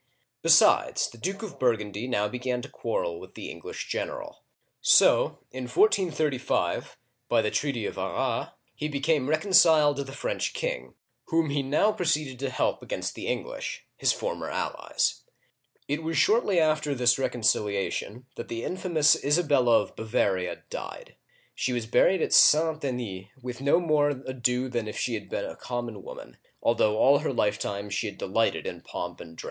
Besides, 0.41 1.11
the 1.11 1.19
Duke 1.19 1.43
of 1.43 1.59
Burgundy 1.59 2.07
now 2.07 2.27
began 2.27 2.63
to 2.63 2.67
quarrel 2.69 3.19
with 3.19 3.35
the 3.35 3.51
English 3.51 3.87
general; 3.87 4.43
so 4.81 5.37
in 5.51 5.67
143S, 5.67 6.95
by 7.29 7.43
the 7.43 7.51
treaty 7.51 7.85
of 7.85 7.99
Arras', 7.99 8.47
he 8.73 8.87
became 8.87 9.29
rec 9.29 9.43
onciled 9.43 9.97
to 9.97 10.03
the 10.03 10.11
French 10.11 10.55
king, 10.55 10.95
whom 11.25 11.51
he 11.51 11.61
now 11.61 11.91
proceeded 11.91 12.39
to 12.39 12.49
help 12.49 12.81
against 12.81 13.13
the 13.13 13.27
English, 13.27 13.85
his 13.95 14.11
former 14.11 14.49
allies. 14.49 15.21
It 15.87 16.01
was 16.01 16.17
shortly 16.17 16.59
after 16.59 16.95
this 16.95 17.19
reconciliation 17.19 18.25
that 18.37 18.47
the 18.47 18.63
infamous 18.63 19.15
Isabella 19.23 19.81
of 19.83 19.95
Bavaria 19.95 20.63
died. 20.71 21.15
She 21.53 21.73
was 21.73 21.85
buried 21.85 22.23
at 22.23 22.33
St. 22.33 22.81
Denis 22.81 23.27
with 23.43 23.61
no 23.61 23.79
more 23.79 24.09
ado 24.09 24.67
than 24.67 24.87
if 24.87 24.97
she 24.97 25.13
had 25.13 25.29
been 25.29 25.45
a 25.45 25.55
common 25.55 26.01
woman, 26.01 26.37
although 26.59 26.97
all 26.97 27.19
her 27.19 27.31
lifetime 27.31 27.91
she 27.91 28.07
had 28.07 28.17
delighted 28.17 28.65
in 28.65 28.81
pomp 28.81 29.19
and 29.21 29.37
dress. 29.37 29.39